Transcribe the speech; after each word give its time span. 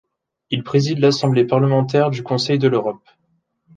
Il 0.49 0.63
préside 0.63 0.97
l'Assemblée 0.97 1.45
parlementaire 1.45 2.09
du 2.09 2.23
Conseil 2.23 2.57
de 2.57 2.67
l'Europe. 2.67 3.07